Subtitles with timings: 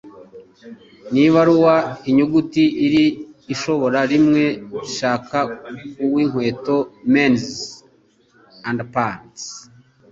[1.11, 1.75] Ni ibaruwa
[2.09, 3.05] inyuguti iri
[3.53, 4.43] ushobora Rimwe
[4.95, 5.39] Shaka
[5.93, 6.75] Ku w'inkweto
[7.13, 7.45] Mens
[8.69, 9.43] Underpants